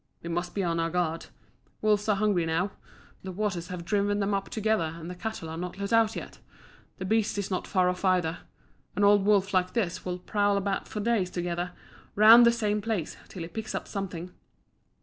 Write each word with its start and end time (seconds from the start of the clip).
We 0.23 0.29
must 0.29 0.55
be 0.55 0.63
on 0.63 0.79
our 0.79 0.89
guard. 0.89 1.27
Wolves 1.79 2.09
are 2.09 2.15
hungry 2.15 2.47
now: 2.47 2.71
the 3.21 3.31
waters 3.31 3.67
have 3.67 3.85
driven 3.85 4.17
them 4.19 4.33
up 4.33 4.49
together, 4.49 4.95
and 4.97 5.11
the 5.11 5.13
cattle 5.13 5.47
are 5.47 5.57
not 5.59 5.77
let 5.77 5.93
out 5.93 6.15
yet. 6.15 6.39
The 6.97 7.05
beast 7.05 7.37
is 7.37 7.51
not 7.51 7.67
far 7.67 7.87
off, 7.87 8.03
either. 8.03 8.39
An 8.95 9.03
old 9.03 9.23
wolf 9.25 9.53
like 9.53 9.73
this 9.73 10.03
will 10.03 10.17
prowl 10.17 10.57
about 10.57 10.87
for 10.87 11.01
days 11.01 11.29
together, 11.29 11.73
round 12.15 12.47
the 12.47 12.51
same 12.51 12.81
place, 12.81 13.15
till 13.27 13.43
he 13.43 13.47
picks 13.47 13.75
up 13.75 13.87
something." 13.87 14.31